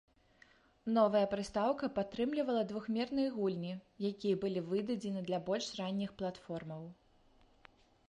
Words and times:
Новая 0.95 1.21
прыстаўка 1.33 1.89
падтрымлівала 1.97 2.63
двухмерныя 2.73 3.29
гульні 3.37 3.71
якія 4.11 4.41
былі 4.47 4.67
выдадзены 4.73 5.19
для 5.31 5.39
больш 5.51 5.73
ранніх 5.85 6.11
платформаў. 6.23 6.83